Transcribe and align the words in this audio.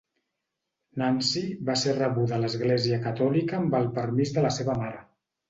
Nancy 1.01 1.43
va 1.67 1.75
ser 1.81 1.93
rebuda 1.97 2.35
a 2.39 2.41
l'Església 2.47 2.99
Catòlica 3.05 3.61
amb 3.61 3.79
el 3.83 3.87
permís 4.01 4.35
de 4.41 4.47
la 4.49 4.53
seva 4.59 4.79
mare. 4.83 5.07